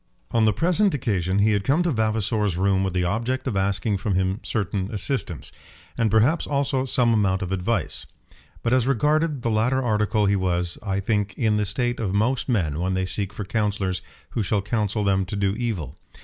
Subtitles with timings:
[0.31, 3.97] On the present occasion he had come to Vavasor's room with the object of asking
[3.97, 5.51] from him certain assistance,
[5.95, 8.07] and perhaps also some amount of advice.
[8.63, 12.49] But as regarded the latter article he was, I think, in the state of most
[12.49, 14.01] men when they seek for counsellors
[14.31, 15.95] who shall counsel them to do evil.